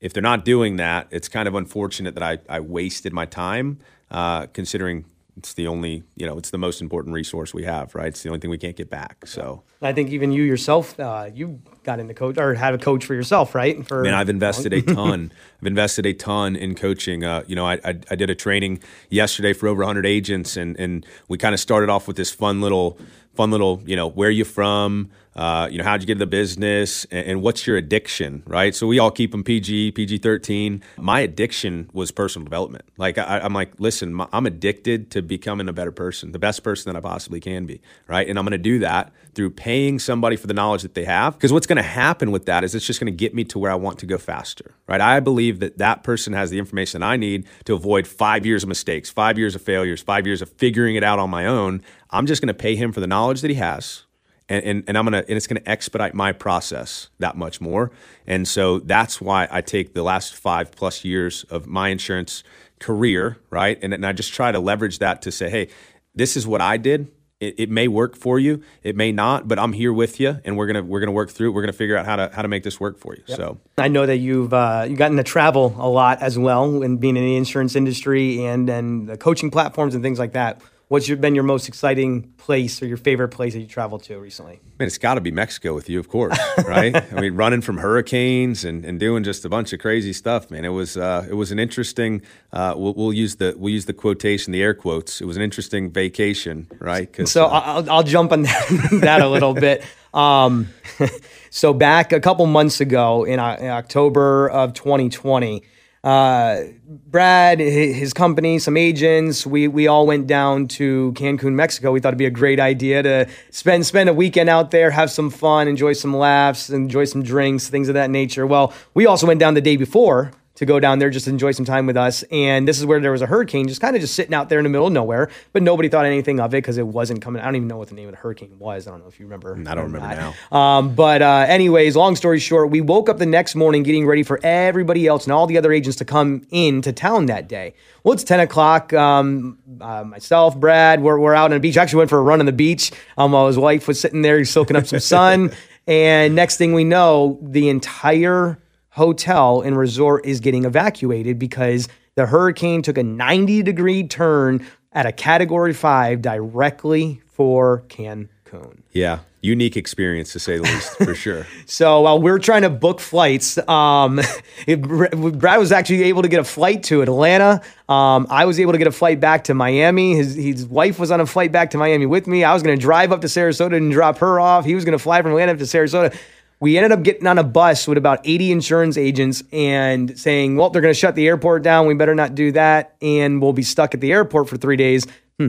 [0.00, 3.78] If they're not doing that, it's kind of unfortunate that I, I wasted my time,
[4.10, 5.06] uh, considering
[5.38, 8.08] it's the only you know it's the most important resource we have right?
[8.08, 9.62] It's the only thing we can't get back so.
[9.80, 13.14] I think even you yourself uh, you got into coach or had a coach for
[13.14, 13.74] yourself right?
[13.74, 15.32] And for mean, i've invested a ton.
[15.60, 17.24] I've invested a ton in coaching.
[17.24, 20.78] Uh, you know I, I, I, did a training yesterday for over 100 agents and,
[20.78, 22.98] and we kind of started off with this fun little
[23.34, 26.24] fun little you know where are you from uh, you know, how'd you get into
[26.24, 28.74] the business and, and, what's your addiction, right?
[28.74, 30.82] So we all keep them PG, PG 13.
[30.96, 32.84] My addiction was personal development.
[32.96, 36.64] Like, I, am like, listen, my, I'm addicted to becoming a better person, the best
[36.64, 38.28] person that I possibly can be, right?
[38.28, 41.34] And I'm going to do that through paying somebody for the knowledge that they have.
[41.34, 43.60] Because what's going to happen with that is it's just going to get me to
[43.60, 45.00] where I want to go faster, right?
[45.00, 48.68] I believe that that person has the information I need to avoid five years of
[48.68, 51.80] mistakes, five years of failures, five years of figuring it out on my own.
[52.10, 54.02] I'm just going to pay him for the knowledge that he has
[54.48, 57.90] and, and, and I'm gonna and it's gonna expedite my process that much more.
[58.26, 62.42] And so that's why I take the last five plus years of my insurance
[62.80, 63.78] career, right?
[63.82, 65.68] And, and I just try to leverage that to say, hey,
[66.14, 67.12] this is what I did.
[67.40, 70.56] It, it, may work for you, it may not, but I'm here with you, and
[70.56, 71.50] we're gonna we're gonna work through.
[71.50, 71.52] It.
[71.52, 73.22] We're gonna figure out how to how to make this work for you.
[73.28, 73.36] Yep.
[73.36, 76.98] So I know that you've uh, you gotten to travel a lot as well, and
[76.98, 80.60] being in the insurance industry and and the coaching platforms and things like that.
[80.88, 84.18] What's your, been your most exciting place or your favorite place that you traveled to
[84.18, 84.58] recently?
[84.78, 86.96] Man, it's got to be Mexico with you, of course, right?
[87.12, 90.64] I mean, running from hurricanes and, and doing just a bunch of crazy stuff, man.
[90.64, 92.22] It was uh, it was an interesting.
[92.54, 95.20] Uh, we'll, we'll, use the we'll use the quotation, the air quotes.
[95.20, 97.28] It was an interesting vacation, right?
[97.28, 99.84] So uh, I'll, I'll jump on that, that a little bit.
[100.14, 100.68] Um,
[101.50, 105.64] so back a couple months ago in, uh, in October of 2020
[106.08, 111.92] uh, Brad, his company, some agents, we we all went down to Cancun, Mexico.
[111.92, 115.10] We thought it'd be a great idea to spend spend a weekend out there, have
[115.10, 118.46] some fun, enjoy some laughs, enjoy some drinks, things of that nature.
[118.46, 121.64] Well, we also went down the day before to go down there just enjoy some
[121.64, 122.24] time with us.
[122.32, 124.58] And this is where there was a hurricane just kind of just sitting out there
[124.58, 127.40] in the middle of nowhere, but nobody thought anything of it because it wasn't coming.
[127.40, 128.88] I don't even know what the name of the hurricane was.
[128.88, 129.52] I don't know if you remember.
[129.52, 130.56] I don't remember now.
[130.56, 134.24] Um, but uh, anyways, long story short, we woke up the next morning getting ready
[134.24, 137.74] for everybody else and all the other agents to come in to town that day.
[138.02, 138.92] Well, it's 10 o'clock.
[138.92, 141.78] Um, uh, myself, Brad, we're, we're out on the beach.
[141.78, 142.90] I actually went for a run on the beach.
[143.16, 145.52] Um, while his wife was sitting there soaking up some sun.
[145.86, 148.58] and next thing we know, the entire
[148.98, 155.06] hotel and resort is getting evacuated because the hurricane took a 90 degree turn at
[155.06, 158.78] a category five directly for Cancun.
[158.92, 161.46] Yeah, unique experience to say the least, for sure.
[161.66, 164.18] So while we're trying to book flights, um,
[164.66, 167.62] it- Brad was actually able to get a flight to Atlanta.
[167.88, 170.16] Um, I was able to get a flight back to Miami.
[170.16, 172.42] His, his wife was on a flight back to Miami with me.
[172.42, 174.64] I was going to drive up to Sarasota and drop her off.
[174.64, 176.16] He was going to fly from Atlanta to Sarasota.
[176.60, 180.70] We ended up getting on a bus with about 80 insurance agents and saying, well,
[180.70, 181.86] they're going to shut the airport down.
[181.86, 182.96] We better not do that.
[183.00, 185.06] And we'll be stuck at the airport for three days.
[185.38, 185.48] Hmm.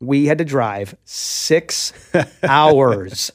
[0.00, 1.92] We had to drive six
[2.42, 3.30] hours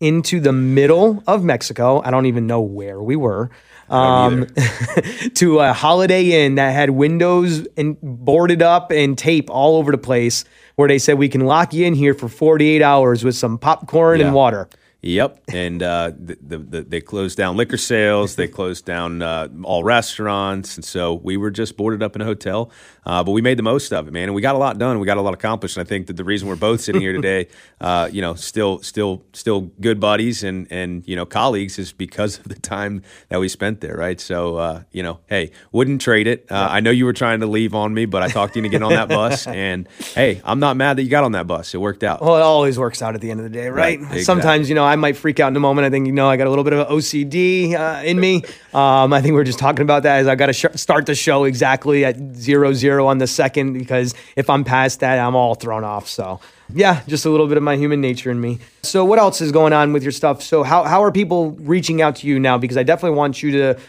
[0.00, 2.02] into the middle of Mexico.
[2.04, 3.50] I don't even know where we were.
[3.88, 4.46] Um,
[5.34, 9.98] to a Holiday Inn that had windows and boarded up and tape all over the
[9.98, 10.44] place,
[10.76, 14.20] where they said we can lock you in here for 48 hours with some popcorn
[14.20, 14.26] Yeah.
[14.26, 14.68] and water.
[15.06, 18.36] Yep, and uh, the, the, the, they closed down liquor sales.
[18.36, 22.24] They closed down uh, all restaurants, and so we were just boarded up in a
[22.24, 22.70] hotel.
[23.06, 24.98] Uh, but we made the most of it, man, and we got a lot done.
[24.98, 25.76] We got a lot accomplished.
[25.76, 27.48] And I think that the reason we're both sitting here today,
[27.80, 32.38] uh, you know, still, still, still good buddies and and you know colleagues, is because
[32.38, 34.20] of the time that we spent there, right?
[34.20, 36.46] So, uh, you know, hey, wouldn't trade it.
[36.50, 38.64] Uh, I know you were trying to leave on me, but I talked to you
[38.64, 41.46] into getting on that bus, and hey, I'm not mad that you got on that
[41.46, 41.74] bus.
[41.74, 42.22] It worked out.
[42.22, 43.74] Well, it always works out at the end of the day, right?
[43.74, 44.22] Right, exactly.
[44.24, 45.86] Sometimes, you know, I might freak out in a moment.
[45.86, 48.42] I think, you know, I got a little bit of OCD uh, in me.
[48.74, 51.06] Um, I think we are just talking about that as I got to sh- start
[51.06, 55.36] the show exactly at zero zero on the second because if I'm past that, I'm
[55.36, 56.08] all thrown off.
[56.08, 56.40] So,
[56.72, 58.58] yeah, just a little bit of my human nature in me.
[58.82, 60.42] So, what else is going on with your stuff?
[60.42, 62.58] So, how, how are people reaching out to you now?
[62.58, 63.80] Because I definitely want you to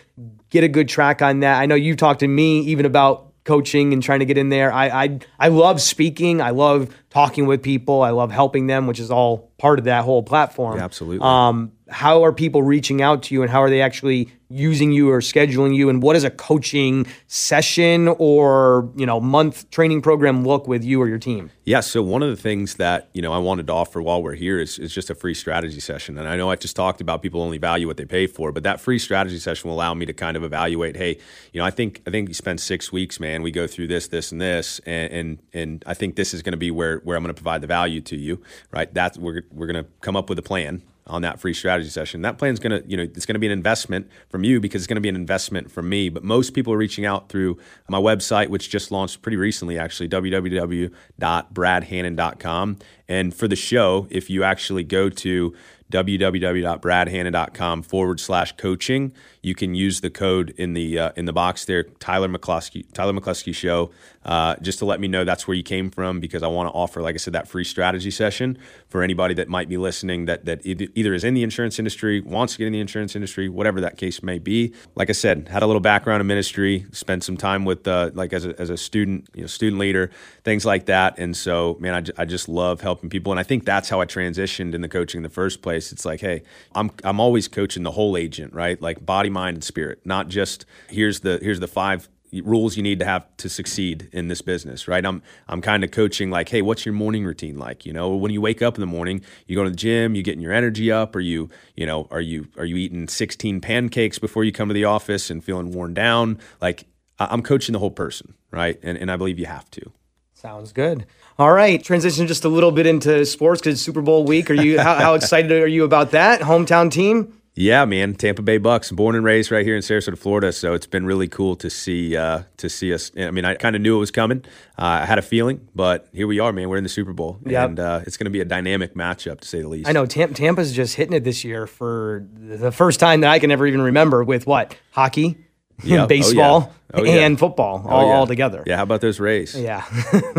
[0.50, 1.60] get a good track on that.
[1.60, 4.72] I know you talked to me even about coaching and trying to get in there.
[4.72, 6.42] I I, I love speaking.
[6.42, 8.02] I love talking with people.
[8.02, 10.78] I love helping them, which is all part of that whole platform.
[10.78, 11.26] Yeah, absolutely.
[11.26, 15.10] Um, how are people reaching out to you, and how are they actually using you
[15.10, 15.90] or scheduling you?
[15.90, 21.02] And what does a coaching session or you know month training program look with you
[21.02, 21.52] or your team?
[21.64, 24.34] Yeah, so one of the things that you know I wanted to offer while we're
[24.34, 27.22] here is, is just a free strategy session, and I know I just talked about
[27.22, 30.06] people only value what they pay for, but that free strategy session will allow me
[30.08, 30.96] to kind of evaluate.
[30.96, 31.20] Hey,
[31.54, 33.44] you know, I think I think you spend six weeks, man.
[33.44, 36.54] We go through this, this, and this, and and, and I think this is going
[36.54, 38.92] to be where where I'm going to provide the value to you, right?
[38.92, 42.24] That's we're we're going to come up with a plan on that free strategy session.
[42.24, 44.82] That plan's going to, you know, it's going to be an investment from you because
[44.82, 46.10] it's going to be an investment from me.
[46.10, 50.10] But most people are reaching out through my website, which just launched pretty recently, actually,
[50.10, 52.78] www.bradhannon.com.
[53.08, 55.54] And for the show, if you actually go to
[55.92, 59.14] www.bradhannon.com forward slash coaching.
[59.46, 63.14] You can use the code in the uh, in the box there, Tyler McCluskey, Tyler
[63.14, 63.92] McCluskey Show,
[64.26, 66.74] uh, just to let me know that's where you came from because I want to
[66.74, 70.46] offer, like I said, that free strategy session for anybody that might be listening that
[70.46, 73.80] that either is in the insurance industry, wants to get in the insurance industry, whatever
[73.82, 74.74] that case may be.
[74.96, 78.34] Like I said, had a little background in ministry, spent some time with uh, like
[78.34, 80.10] as a, as a student, you know, student leader,
[80.44, 81.20] things like that.
[81.20, 84.08] And so, man, I, I just love helping people, and I think that's how I
[84.08, 85.92] transitioned in the coaching in the first place.
[85.92, 86.42] It's like, hey,
[86.74, 88.82] I'm I'm always coaching the whole agent, right?
[88.82, 92.10] Like body, mind, and spirit, not just here's the here's the five
[92.44, 95.06] rules you need to have to succeed in this business, right?
[95.06, 97.86] I'm I'm kind of coaching like, hey, what's your morning routine like?
[97.86, 100.24] You know, when you wake up in the morning, you go to the gym, you
[100.24, 104.20] getting your energy up, or you, you know, are you are you eating 16 pancakes
[104.20, 106.40] before you come to the office and feeling worn down?
[106.62, 106.86] Like
[107.20, 108.80] I'm coaching the whole person, right?
[108.84, 109.92] And and I believe you have to.
[110.34, 111.06] Sounds good.
[111.40, 114.50] All right, transition just a little bit into sports because Super Bowl week.
[114.50, 117.42] Are you how, how excited are you about that hometown team?
[117.58, 120.52] Yeah, man, Tampa Bay Bucks, born and raised right here in Sarasota, Florida.
[120.52, 123.12] So it's been really cool to see uh, to see us.
[123.18, 124.44] I mean, I kind of knew it was coming.
[124.78, 126.68] Uh, I had a feeling, but here we are, man.
[126.68, 127.70] We're in the Super Bowl, Yep.
[127.70, 129.88] and uh, it's going to be a dynamic matchup to say the least.
[129.88, 133.40] I know Tam- Tampa's just hitting it this year for the first time that I
[133.40, 135.38] can ever even remember with what hockey,
[135.92, 137.00] Oh, baseball, yeah.
[137.00, 137.26] Oh, yeah.
[137.26, 138.14] and football Oh, all, yeah.
[138.14, 138.64] all together.
[138.66, 139.54] Yeah, how about those Rays?
[139.54, 139.84] Yeah.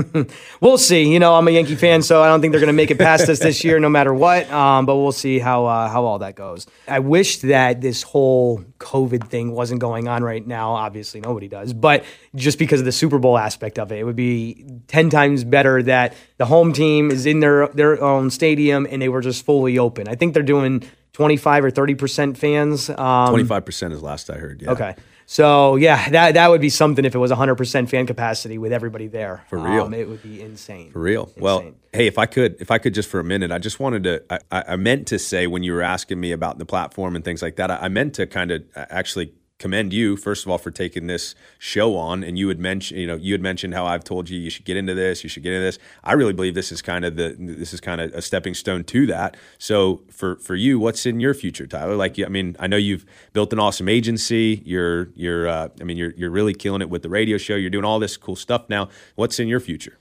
[0.60, 1.12] we'll see.
[1.12, 2.98] You know, I'm a Yankee fan, so I don't think they're going to make it
[2.98, 4.50] past us this year, no matter what.
[4.50, 6.66] Um, but we'll see how uh, how all that goes.
[6.88, 10.72] I wish that this whole COVID thing wasn't going on right now.
[10.72, 14.16] Obviously, nobody does, but just because of the Super Bowl aspect of it, it would
[14.16, 19.02] be ten times better that the home team is in their their own stadium and
[19.02, 20.08] they were just fully open.
[20.08, 20.82] I think they're doing
[21.12, 22.88] 25 or 30 percent fans.
[22.88, 24.62] Um, Twenty five percent is last I heard.
[24.62, 24.70] Yeah.
[24.72, 24.94] Okay.
[25.28, 29.08] So yeah, that that would be something if it was 100% fan capacity with everybody
[29.08, 29.44] there.
[29.50, 29.84] For real.
[29.84, 30.92] Um, it would be insane.
[30.92, 31.30] For real.
[31.36, 34.04] Well, hey, if I could, if I could just for a minute, I just wanted
[34.04, 34.22] to.
[34.30, 37.24] I, I I meant to say when you were asking me about the platform and
[37.24, 40.58] things like that, I, I meant to kind of actually commend you first of all
[40.58, 42.22] for taking this show on.
[42.22, 44.64] And you had mentioned, you know, you had mentioned how I've told you you should
[44.64, 45.78] get into this, you should get into this.
[46.04, 48.84] I really believe this is kind of the this is kind of a stepping stone
[48.84, 49.36] to that.
[49.58, 51.96] So for for you, what's in your future, Tyler?
[51.96, 54.62] Like, I mean, I know you've built an awesome agency.
[54.64, 57.56] You're you're, uh, I mean, you're you're really killing it with the radio show.
[57.56, 58.88] You're doing all this cool stuff now.
[59.14, 59.98] What's in your future?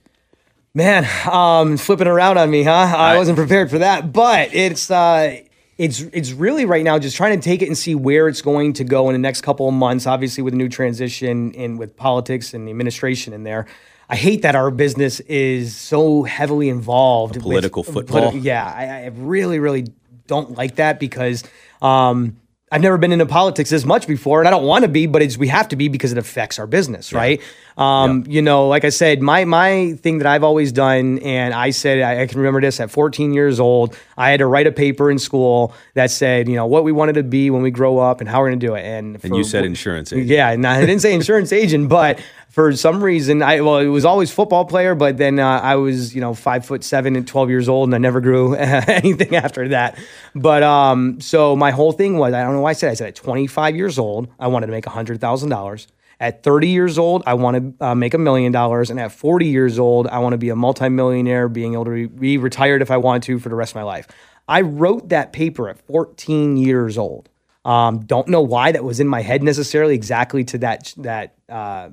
[0.74, 2.72] Man, um, flipping around on me, huh?
[2.97, 5.39] I wasn't prepared for that, but it's uh,
[5.78, 8.73] it's it's really right now just trying to take it and see where it's going
[8.73, 10.07] to go in the next couple of months.
[10.07, 13.65] Obviously, with a new transition and with politics and the administration in there.
[14.07, 17.39] I hate that our business is so heavily involved.
[17.41, 18.32] political with, football.
[18.34, 19.88] politi- yeah, I, I really, really
[20.28, 21.43] don't like that because
[21.82, 22.38] um,
[22.72, 25.22] I've never been into politics as much before, and I don't want to be, but
[25.22, 27.39] it's we have to be because it affects our business, right?
[27.78, 31.70] Um, You know, like I said, my my thing that I've always done, and I
[31.70, 33.95] said I, I can remember this at 14 years old.
[34.18, 37.13] I had to write a paper in school that said, you know, what we wanted
[37.13, 38.84] to be when we grow up and how we're going to do it.
[38.84, 40.28] And And you said insurance agent.
[40.28, 42.20] yeah, and I didn't say insurance agent, but
[42.56, 44.95] for some reason, I well, it was always football player.
[44.95, 47.95] But then uh, I was, you know, five foot seven and twelve years old, and
[47.95, 49.99] I never grew anything after that.
[50.34, 52.88] But um, so my whole thing was, I don't know why I said.
[52.88, 52.91] it.
[52.91, 55.88] I said at twenty five years old, I wanted to make hundred thousand dollars.
[56.18, 58.89] At 30 years old, I want to uh, make a million dollars.
[58.89, 62.06] And at 40 years old, I want to be a multimillionaire, being able to re-
[62.06, 64.08] be retired if I want to for the rest of my life.
[64.47, 67.28] I wrote that paper at 14 years old.
[67.66, 71.89] Um, don't know why that was in my head necessarily exactly to that that uh,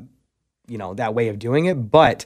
[0.72, 2.24] you know that way of doing it, but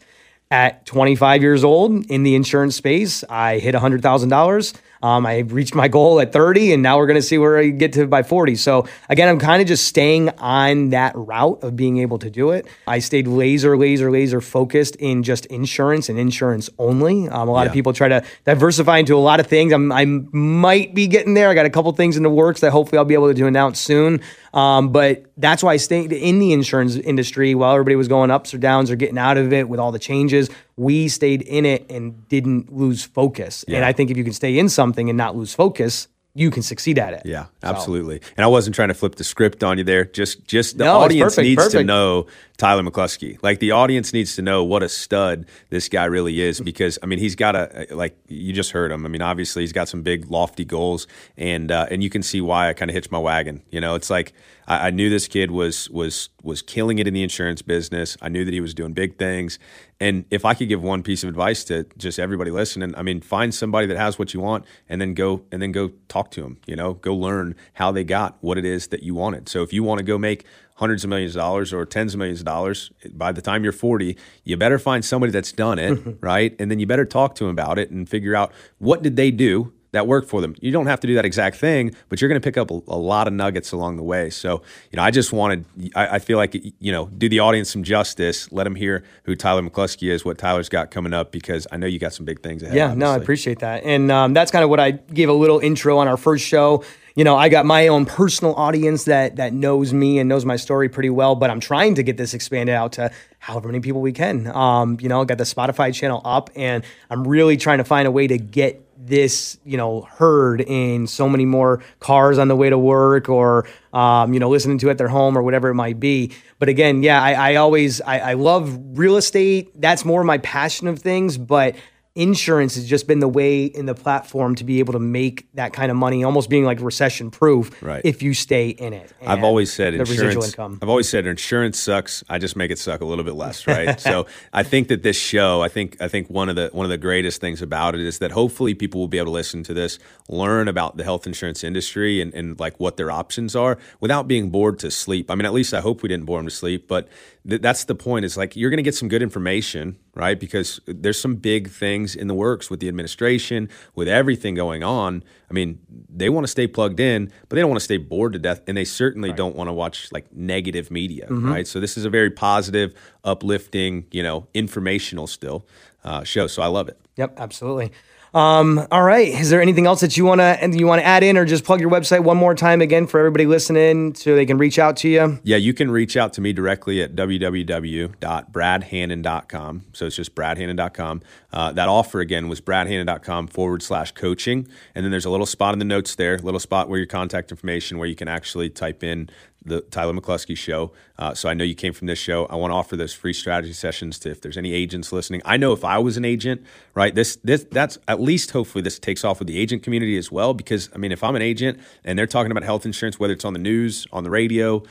[0.50, 4.74] at 25 years old in the insurance space, I hit $100,000.
[5.02, 7.68] Um, I reached my goal at 30, and now we're going to see where I
[7.68, 8.54] get to by 40.
[8.56, 12.52] So, again, I'm kind of just staying on that route of being able to do
[12.52, 12.66] it.
[12.86, 17.28] I stayed laser, laser, laser focused in just insurance and insurance only.
[17.28, 19.72] Um, a lot of people try to diversify into a lot of things.
[19.72, 21.50] I'm, I might be getting there.
[21.50, 23.80] I got a couple things in the works that hopefully I'll be able to announce
[23.80, 24.22] soon.
[24.56, 28.54] Um, but that's why I stayed in the insurance industry while everybody was going ups
[28.54, 30.48] or downs or getting out of it with all the changes.
[30.76, 33.66] We stayed in it and didn't lose focus.
[33.68, 36.62] And I think if you can stay in something and not lose focus, you can
[36.62, 37.22] succeed at it.
[37.24, 38.20] Yeah, absolutely.
[38.36, 40.04] And I wasn't trying to flip the script on you there.
[40.04, 42.26] Just just the No, audience perfect, needs to know
[42.58, 43.38] Tyler McCluskey.
[43.42, 47.06] Like the audience needs to know what a stud this guy really is because I
[47.06, 49.06] mean he's got a like you just heard him.
[49.06, 51.06] I mean obviously he's got some big lofty goals
[51.38, 53.62] and uh, and you can see why I kind of hitched my wagon.
[53.70, 54.34] You know, it's like
[54.66, 58.16] I, I knew this kid was was was killing it in the insurance business.
[58.20, 59.58] I knew that he was doing big things.
[59.98, 63.20] And if I could give one piece of advice to just everybody listening, I mean,
[63.22, 66.42] find somebody that has what you want, and then go and then go talk to
[66.42, 66.58] them.
[66.66, 69.48] You know, go learn how they got what it is that you wanted.
[69.48, 70.44] So if you want to go make
[70.76, 73.72] hundreds of millions of dollars or tens of millions of dollars by the time you're
[73.72, 76.54] 40, you better find somebody that's done it, right?
[76.58, 79.30] And then you better talk to them about it and figure out what did they
[79.30, 80.54] do that worked for them.
[80.60, 82.80] You don't have to do that exact thing, but you're going to pick up a,
[82.88, 84.30] a lot of nuggets along the way.
[84.30, 87.70] So, you know, I just wanted, I, I feel like, you know, do the audience
[87.70, 88.50] some justice.
[88.52, 91.86] Let them hear who Tyler McCluskey is, what Tyler's got coming up, because I know
[91.86, 92.76] you got some big things ahead.
[92.76, 93.82] Yeah, no, I appreciate that.
[93.84, 96.84] And um, that's kind of what I gave a little intro on our first show.
[97.14, 100.56] You know, I got my own personal audience that that knows me and knows my
[100.56, 104.02] story pretty well, but I'm trying to get this expanded out to however many people
[104.02, 104.46] we can.
[104.48, 108.06] Um, you know, I got the Spotify channel up, and I'm really trying to find
[108.06, 112.56] a way to get this, you know, heard in so many more cars on the
[112.56, 115.74] way to work or, um, you know, listening to at their home or whatever it
[115.74, 116.32] might be.
[116.58, 119.80] But again, yeah, I, I always, I, I love real estate.
[119.80, 121.76] That's more my passion of things, but
[122.16, 125.72] insurance has just been the way in the platform to be able to make that
[125.72, 128.00] kind of money, almost being like recession proof Right.
[128.04, 129.12] if you stay in it.
[129.24, 130.48] I've always said the residual insurance.
[130.48, 130.78] income.
[130.82, 132.24] I've always said insurance sucks.
[132.28, 134.00] I just make it suck a little bit less, right?
[134.08, 136.90] so I think that this show, I think, I think one of the one of
[136.90, 139.74] the greatest things about it is that hopefully people will be able to listen to
[139.74, 139.98] this,
[140.28, 144.48] learn about the health insurance industry and, and like what their options are without being
[144.50, 145.30] bored to sleep.
[145.30, 147.08] I mean, at least I hope we didn't bore them to sleep, but
[147.48, 148.24] th- that's the point.
[148.24, 150.38] Is like you're going to get some good information, right?
[150.38, 155.22] Because there's some big things in the works with the administration, with everything going on.
[155.50, 155.78] I mean,
[156.08, 158.62] they want to stay plugged in, but they don't want to stay bored to death,
[158.66, 161.66] and they certainly don't want to watch like negative media, right?
[161.66, 162.94] So this is a very positive,
[163.24, 165.66] uplifting, you know, informational still
[166.04, 166.46] uh, show.
[166.46, 166.98] So I love it.
[167.16, 167.92] Yep, absolutely.
[168.34, 169.28] Um, all right.
[169.28, 171.44] Is there anything else that you want to and you want to add in, or
[171.44, 174.78] just plug your website one more time again for everybody listening, so they can reach
[174.78, 175.38] out to you?
[175.42, 179.84] Yeah, you can reach out to me directly at www.bradhannon.com.
[179.92, 181.22] So it's just bradhannon.com.
[181.52, 184.68] Uh, that offer again was bradhannon.com forward slash coaching.
[184.94, 187.06] And then there's a little spot in the notes there, a little spot where your
[187.06, 189.30] contact information where you can actually type in
[189.66, 190.92] the Tyler McCluskey show.
[191.18, 192.46] Uh, so I know you came from this show.
[192.46, 195.42] I want to offer those free strategy sessions to if there's any agents listening.
[195.44, 196.64] I know if I was an agent,
[196.94, 197.14] right?
[197.14, 200.54] This this that's at least hopefully this takes off with the agent community as well.
[200.54, 203.44] Because I mean, if I'm an agent and they're talking about health insurance, whether it's
[203.44, 204.82] on the news, on the radio,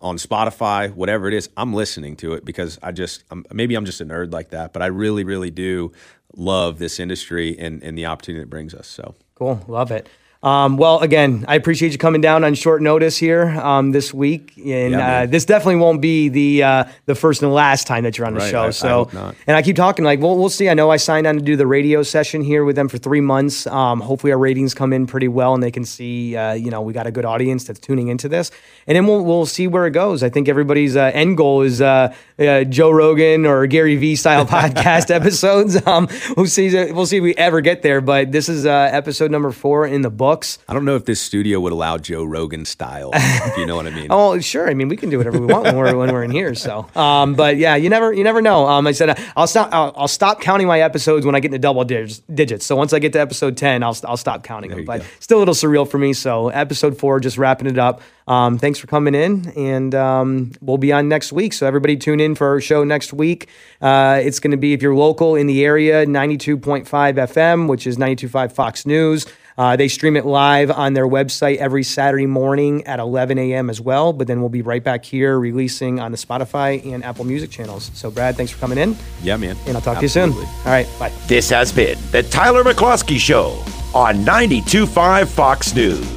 [0.00, 3.84] on Spotify, whatever it is, I'm listening to it because I just I'm, maybe I'm
[3.84, 5.92] just a nerd like that, but I really really do
[6.36, 8.86] love this industry and and the opportunity it brings us.
[8.86, 10.08] So Cool, love it.
[10.40, 14.52] Um, well, again, I appreciate you coming down on short notice here um, this week,
[14.56, 18.16] and Yeah, uh, this definitely won't be the uh, the first and last time that
[18.16, 18.62] you're on the Right, show.
[18.62, 19.34] I- I so, not.
[19.48, 20.68] and I keep talking like, well, we'll see.
[20.68, 23.20] I know I signed on to do the radio session here with them for three
[23.20, 23.66] months.
[23.66, 26.82] Um, hopefully, our ratings come in pretty well, and they can see, uh, you know,
[26.82, 28.52] we got a good audience that's tuning into this,
[28.86, 30.22] and then we'll we'll see where it goes.
[30.22, 34.46] I think everybody's uh, end goal is uh, uh, Joe Rogan or Gary Vee style
[34.56, 35.84] podcast episodes.
[35.84, 36.72] Um, we'll see.
[36.92, 40.02] We'll see if we ever get there, but this is uh, episode number four in
[40.02, 40.58] the books.
[40.68, 43.86] I don't know if this studio would allow Joe Rogan style, if you know what
[43.86, 44.08] I mean.
[44.18, 44.68] Oh, sure.
[44.68, 46.54] I mean, we can do whatever we want when we're when we're in here.
[46.54, 48.66] So, um, but yeah, you never you never know.
[48.66, 51.48] Um, I said uh, I'll stop I'll, I'll stop counting my episodes when I get
[51.48, 52.22] into double digits.
[52.32, 52.66] digits.
[52.66, 54.84] So once I get to episode ten, I'll I'll stop counting them.
[54.84, 55.06] But go.
[55.20, 56.12] still a little surreal for me.
[56.14, 58.00] So episode four, just wrapping it up.
[58.28, 61.54] Um, thanks for coming in, and um, we'll be on next week.
[61.54, 63.48] So everybody tune in for our show next week.
[63.80, 67.96] Uh, it's going to be if you're local in the area, 92.5 FM, which is
[67.96, 69.26] 92.5 Fox News.
[69.58, 73.68] Uh, they stream it live on their website every Saturday morning at 11 a.m.
[73.68, 74.12] as well.
[74.12, 77.90] But then we'll be right back here releasing on the Spotify and Apple Music channels.
[77.92, 79.56] So, Brad, thanks for coming in, yeah, man.
[79.66, 80.34] and I'll talk Absolutely.
[80.34, 80.66] to you soon.
[80.66, 81.12] All right, bye.
[81.26, 83.48] This has been the Tyler McCluskey Show
[83.94, 86.16] on 92.5 Fox News.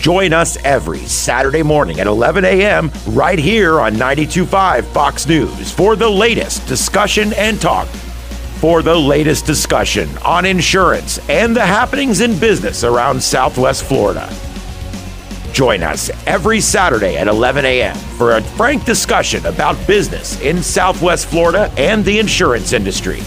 [0.00, 2.92] Join us every Saturday morning at 11 a.m.
[3.08, 7.88] right here on 92.5 Fox News for the latest discussion and talk.
[8.60, 14.34] For the latest discussion on insurance and the happenings in business around Southwest Florida.
[15.52, 17.94] Join us every Saturday at 11 a.m.
[17.94, 23.18] for a frank discussion about business in Southwest Florida and the insurance industry.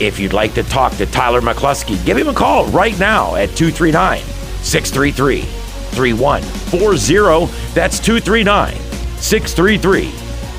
[0.00, 3.56] If you'd like to talk to Tyler McCluskey, give him a call right now at
[3.56, 4.20] 239
[4.62, 7.52] 633 3140.
[7.74, 8.76] That's 239
[9.18, 10.10] 633